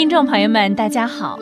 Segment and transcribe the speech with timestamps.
[0.00, 1.38] 听众朋友们，大家好！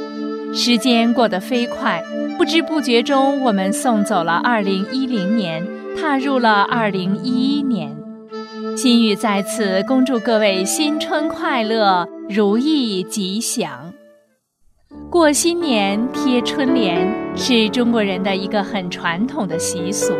[0.53, 2.03] 时间过得飞快，
[2.37, 5.65] 不知不觉中，我们送走了二零一零年，
[5.97, 7.97] 踏入了二零一一年。
[8.77, 13.93] 心雨在此恭祝各位新春快乐，如意吉祥。
[15.09, 20.13] 过新年贴春联是中国人的一个很传统的习俗。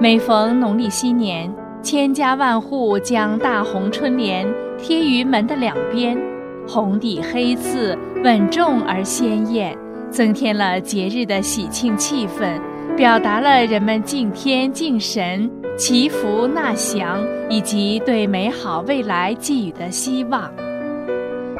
[0.00, 1.48] 每逢农历新年，
[1.84, 4.44] 千家万户将大红春联
[4.76, 6.18] 贴于门的两边。
[6.72, 9.76] 红底黑字，稳重而鲜艳，
[10.08, 12.60] 增添了节日的喜庆气氛，
[12.96, 20.48] 表达了人们敬天敬神、祈福纳祥以及对美好未来寄予的希望。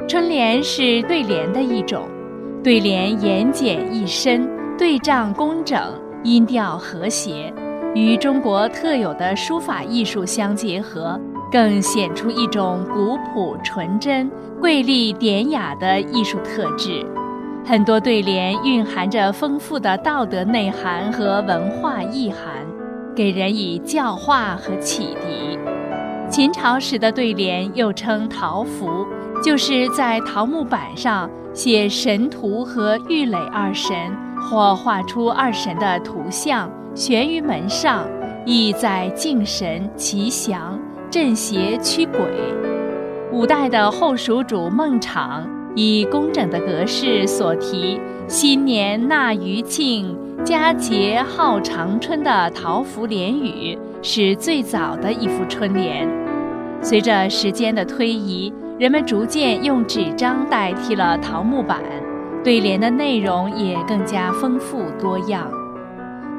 [0.07, 2.07] 春联是对联的一种，
[2.63, 5.77] 对联言简意深，对仗工整，
[6.23, 7.53] 音调和谐，
[7.97, 11.21] 与中国特有的书法艺术相结合。
[11.51, 14.31] 更显出一种古朴纯真、
[14.61, 17.05] 瑰丽典雅的艺术特质。
[17.65, 22.65] 很多对联蕴含着丰富的道德内涵和文化意涵，
[23.15, 25.59] 给人以教化和启迪。
[26.31, 29.07] 秦朝时的对联又称桃符，
[29.45, 33.95] 就是在桃木板上写神图和玉垒二神，
[34.41, 38.09] 或画出二神的图像，悬于门上，
[38.47, 40.80] 意在敬神祈祥。
[41.11, 42.21] 镇邪驱鬼。
[43.33, 45.45] 五代的后蜀主孟昶
[45.75, 56.09] 以工整的格式所题“新年纳余庆，佳节号长春”的桃符联语，是最早的一副春联。
[56.81, 61.83] 随着时间的推移，人们逐渐用纸张代替了桃木板，
[62.45, 65.51] 对联的内容也更加丰富多样。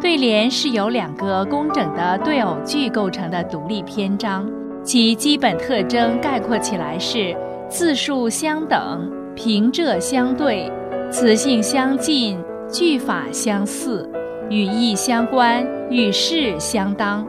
[0.02, 4.50] 对联是由两个工整的对偶句构成的独立篇章。
[4.83, 7.35] 其基本特征概括起来是：
[7.69, 10.72] 字数相等，平仄相对，
[11.11, 14.09] 词性相近，句法相似，
[14.50, 17.25] 语义相关，语势相当。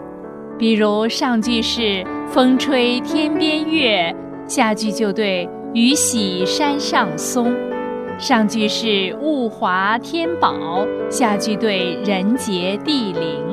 [0.58, 4.14] 比如上句是“风吹天边月”，
[4.48, 7.52] 下句就对“雨洗山上松”；
[8.18, 13.44] 上句是“物华天宝”，下句对“人杰地灵”。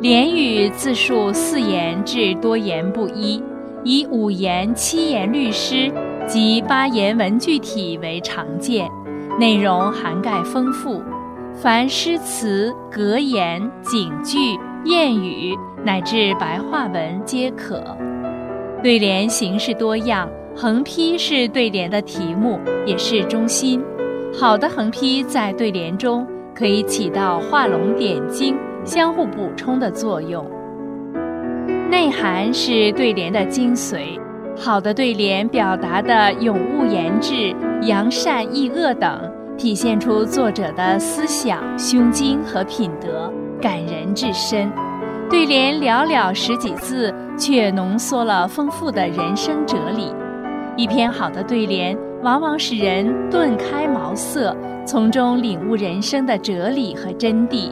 [0.00, 3.42] 联语字数四言至多言不一，
[3.82, 5.92] 以五言、七言律诗
[6.24, 8.88] 及八言文具体为常见，
[9.40, 11.02] 内容涵盖丰富，
[11.52, 14.38] 凡诗词、格言、警句、
[14.84, 15.52] 谚语
[15.84, 17.82] 乃至白话文皆可。
[18.80, 23.82] 对联形式多样，横批是对联的题目，也是中心。
[24.32, 28.56] 好的横批在对联中可以起到画龙点睛。
[28.84, 30.44] 相互补充的作用，
[31.90, 34.18] 内涵是对联的精髓。
[34.56, 44.70] 好的对联表达的咏物言志、扬善抑恶等，体现出作者的思想、胸襟和品德，感人至深。
[45.30, 50.12] 对联寥寥十几字，却浓缩了丰富的人生哲理。
[50.76, 54.56] 一篇好的对联，往往使人顿开茅塞，
[54.86, 57.70] 从中领悟人生的哲理和真谛。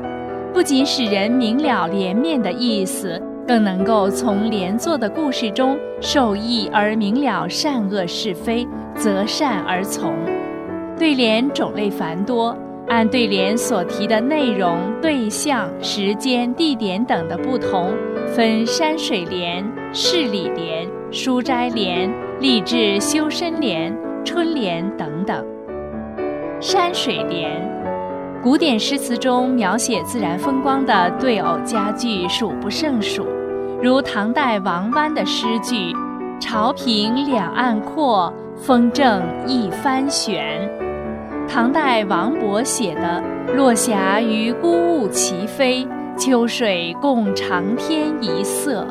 [0.57, 10.15] 不仅使人明了联面的意思，更能够从连作的故事中受益而明了善恶是非，择善而从。
[10.99, 12.57] 对联种类繁多，
[12.89, 17.93] 按对联所提的内容、对象、时间、地点等的不同，
[18.35, 19.63] 分山水联、
[19.93, 25.45] 事理联、书斋联、励志修身联、春联等等。
[26.63, 27.76] 山水联。
[28.47, 33.27] 古典诗词中描写自然风光的对偶佳句数不胜数，
[33.83, 35.93] 如唐代王湾的诗句
[36.39, 40.61] ：“潮平两岸阔，风正一帆悬。”
[41.51, 43.21] 唐代王勃写的
[43.57, 45.85] “落霞与孤鹜齐飞，
[46.17, 48.87] 秋水共长天一色”。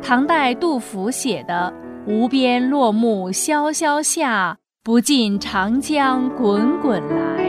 [0.00, 1.70] 唐代杜甫写的
[2.08, 7.46] “无边落木萧萧下，不尽长江滚滚来”。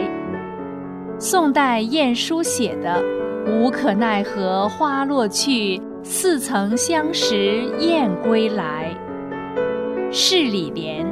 [1.21, 3.04] 宋代晏殊写的
[3.45, 8.95] “无可奈何花落去，似曾相识燕归来”。
[10.13, 11.06] 是李联，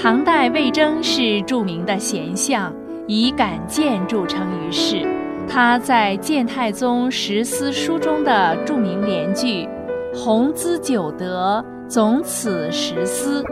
[0.00, 2.72] 唐代魏征是著名的贤相，
[3.08, 5.04] 以敢谏著称于世。
[5.48, 9.68] 他在谏太宗十思书中的著名联句
[10.14, 13.44] ：“弘兹九德，总此十思。”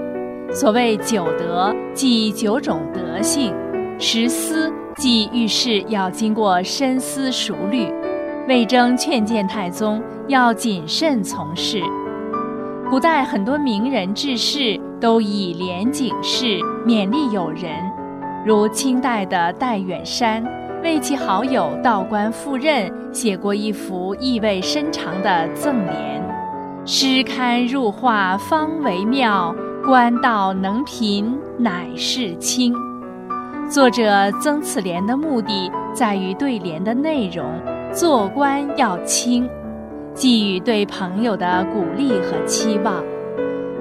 [0.55, 3.53] 所谓九德，即九种德性；
[3.99, 4.73] 十思。
[4.97, 7.93] 即遇事要经过深思熟虑，
[8.49, 11.83] 魏征劝谏太宗要谨慎从事。
[12.89, 17.73] 古代很多名人志士都以廉警示，勉励友人。
[18.47, 20.45] 如清代的戴远山
[20.83, 26.23] 为其好友道观赴任写过一幅意味深长的赠联
[26.87, 29.53] ：“诗堪入画方为妙，
[29.85, 32.75] 官道能平乃是清。”
[33.71, 37.45] 作者曾此联的目的在于对联的内容，
[37.93, 39.49] 做官要清，
[40.13, 43.03] 寄予对朋友的鼓励和期望。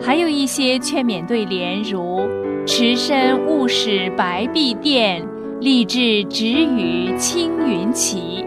[0.02, 2.22] 还有一些劝勉对联，如
[2.66, 5.24] “持身勿使白璧垫，
[5.60, 8.46] 立志只与青云齐”，“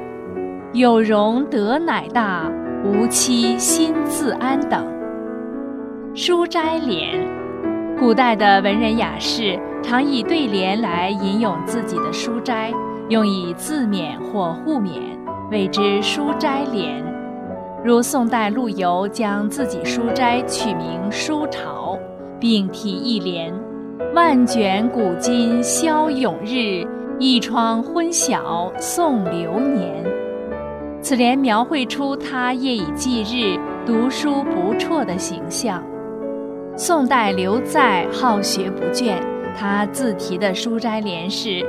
[0.73, 2.51] 有容德乃大，
[2.83, 4.85] 无欺心自安”等。
[6.15, 7.21] 书斋联，
[7.99, 12.73] 古代的文人雅士常以对联来吟咏自己的书斋，
[13.09, 15.17] 用以自勉或互勉，
[15.49, 17.05] 谓之书斋联。
[17.85, 21.97] 如宋代陆游将自己书斋取名“书巢”，
[22.41, 23.55] 并题一联
[24.13, 26.85] ：“万卷古今消永日，
[27.21, 30.05] 一窗昏晓送流年。”
[31.01, 33.57] 此联描绘出他夜以继日
[33.87, 35.81] 读书不辍的形象。
[36.77, 39.15] 宋代刘在好学不倦，
[39.59, 41.65] 他自题的书斋联是：“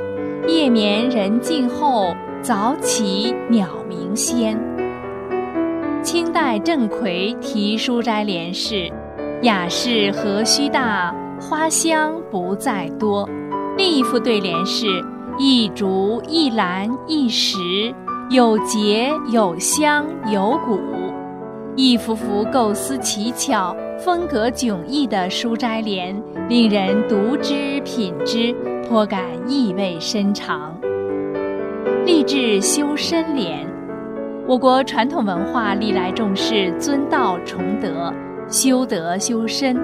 [0.48, 4.60] 夜眠人静后，早起鸟鸣先。”
[6.04, 8.92] 清代郑奎题书斋联是
[9.44, 13.28] ：“雅士何须大，花香不在多。”
[13.78, 14.86] 另一副对联是
[15.40, 17.58] ：“一竹一兰一石，
[18.30, 20.80] 有节有香有骨。”
[21.76, 26.16] 一幅幅构思奇巧、风格迥异的书斋联，
[26.48, 28.54] 令人读之品之，
[28.88, 30.72] 颇感意味深长。
[32.06, 33.68] 励志修身联。
[34.48, 38.14] 我国传统文化历来重视尊道崇德、
[38.48, 39.76] 修德修身，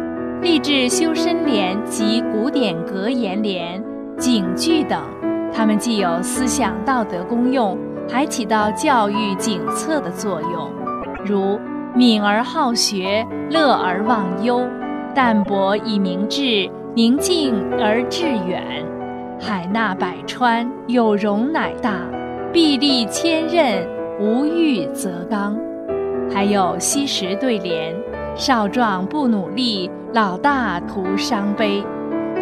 [0.41, 3.83] 励志修身联及古典格言联、
[4.17, 5.01] 警句等，
[5.51, 7.75] 它们既有思想道德功用，
[8.07, 10.71] 还起到教育警策的作用。
[11.25, 11.59] 如
[11.95, 14.67] “敏而好学，乐而忘忧，
[15.13, 18.63] 淡泊以明志，宁静而致远，
[19.39, 21.99] 海纳百川，有容乃大，
[22.51, 23.85] 壁立千仞。”
[24.19, 25.59] 无欲则刚，
[26.31, 27.93] 还有惜时对联：
[28.35, 31.83] 少壮不努力，老大徒伤悲；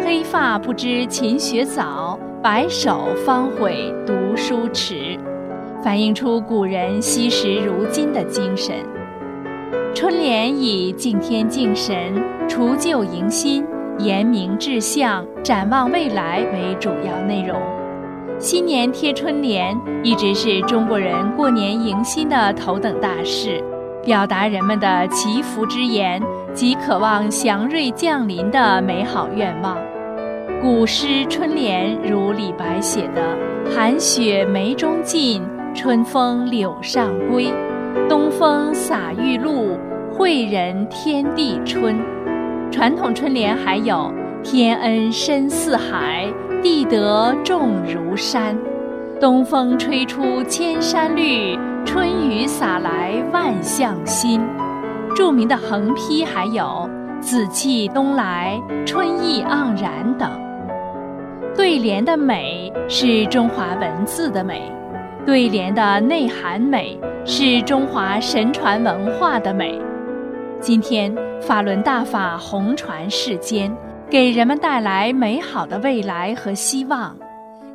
[0.04, 5.18] 黑发不知勤学早，白首方悔读书迟。
[5.82, 8.76] 反映出古人惜时如金的精神。
[9.94, 11.94] 春联以敬天敬神、
[12.48, 13.62] 除旧迎新、
[13.98, 17.60] 言明志向、展望未来为主要内容。
[18.38, 23.62] 新年贴春联一直是中国人过年迎新的头等大事，
[24.02, 26.20] 表达人们的祈福之言
[26.54, 29.76] 及渴望祥瑞降临的美好愿望。
[30.62, 33.36] 古诗春联如李白写的
[33.76, 35.42] “寒雪梅中尽，
[35.74, 37.52] 春风柳上归。
[38.08, 39.78] 东风洒玉露，
[40.12, 41.96] 惠人天地春。”
[42.70, 44.12] 传统春联还有
[44.42, 46.26] “天恩深似海”。
[46.62, 48.56] 地德重如山，
[49.20, 54.40] 东风吹出千山绿，春雨洒来万象新。
[55.16, 56.88] 著名的横批还有
[57.20, 60.30] “紫气东来，春意盎然”等。
[61.56, 64.62] 对联的美是中华文字的美，
[65.24, 69.80] 对联的内涵美是中华神传文化的美。
[70.60, 73.74] 今天法轮大法红传世间。
[74.10, 77.16] 给人们带来美好的未来和希望，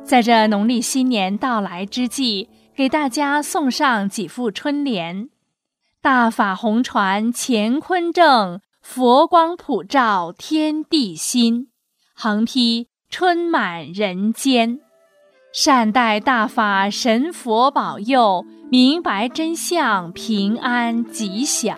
[0.04, 5.30] 在这农历新年到来之际，给大家送上几副春联：
[6.00, 11.70] 大法红传乾坤正，佛光普照天地心。
[12.14, 14.78] 横批：春满人间，
[15.52, 21.74] 善待大法神佛保佑，明白真相平安吉祥。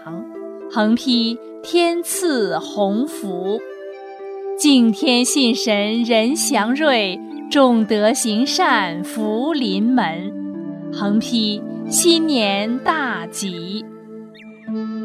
[0.72, 3.60] 横批：天赐鸿福。
[4.58, 10.32] 敬天信神人祥瑞，重德行善福临门。
[10.92, 13.84] 横批：新年大吉。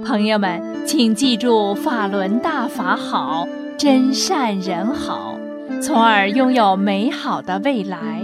[0.03, 5.35] 朋友们，请记住法轮大法好，真善人好，
[5.79, 8.21] 从而拥有美好的未来。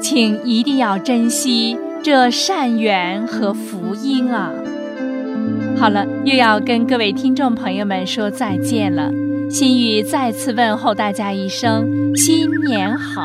[0.00, 4.52] 请一定要珍惜这善缘和福音啊！
[5.78, 9.10] 好了，又要跟各位听众朋友们说再见了。
[9.50, 13.22] 心雨再次问候大家一声新年好，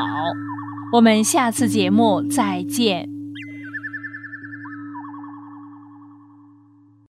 [0.92, 3.13] 我们下次节目再见。